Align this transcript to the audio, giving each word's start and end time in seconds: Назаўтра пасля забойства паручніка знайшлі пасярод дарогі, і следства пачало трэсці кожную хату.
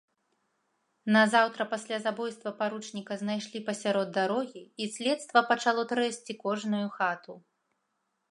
Назаўтра 1.15 1.65
пасля 1.73 1.97
забойства 2.05 2.53
паручніка 2.61 3.17
знайшлі 3.21 3.59
пасярод 3.69 4.09
дарогі, 4.17 4.61
і 4.85 4.89
следства 4.95 5.39
пачало 5.53 5.81
трэсці 5.91 6.33
кожную 6.45 6.83
хату. 6.97 7.33